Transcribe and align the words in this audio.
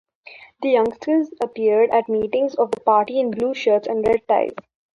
The 0.63 0.69
youngsters 0.69 1.29
appeared 1.43 1.91
at 1.91 2.09
meetings 2.09 2.55
of 2.55 2.71
the 2.71 2.79
party 2.79 3.19
in 3.19 3.29
blue 3.29 3.53
shirts 3.53 3.87
and 3.87 4.03
red 4.07 4.27
ties. 4.27 4.49